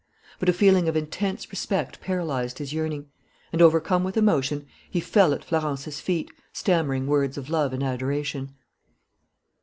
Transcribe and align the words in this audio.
But 0.39 0.49
a 0.49 0.53
feeling 0.53 0.87
of 0.89 0.97
intense 0.97 1.51
respect 1.51 2.01
paralyzed 2.01 2.57
his 2.57 2.73
yearning. 2.73 3.11
And, 3.53 3.61
overcome 3.61 4.03
with 4.03 4.17
emotion, 4.17 4.65
he 4.89 4.99
fell 4.99 5.31
at 5.31 5.43
Florence's 5.45 5.99
feet, 5.99 6.31
stammering 6.51 7.05
words 7.05 7.37
of 7.37 7.51
love 7.51 7.71
and 7.71 7.83
adoration. 7.83 8.55